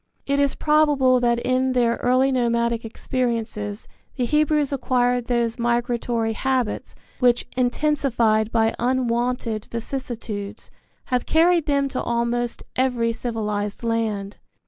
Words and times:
It 0.25 0.39
is 0.39 0.55
probable 0.55 1.19
that 1.19 1.37
in 1.37 1.73
their 1.73 1.97
early 1.97 2.31
nomadic 2.31 2.83
experiences 2.83 3.87
the 4.15 4.25
Hebrews 4.25 4.73
acquired 4.73 5.25
those 5.25 5.59
migratory 5.59 6.33
habits 6.33 6.95
which, 7.19 7.45
intensified 7.55 8.51
by 8.51 8.73
unwonted 8.79 9.65
vicissitudes, 9.69 10.71
have 11.13 11.27
carried 11.27 11.67
them 11.67 11.87
to 11.89 12.01
almost 12.01 12.63
every 12.75 13.13
civilized 13.13 13.83
land. 13.83 14.37